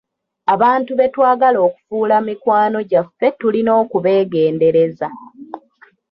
[0.53, 5.07] Abantu betwagala okufuula mikwano gyaffe tulina okubeegendereza.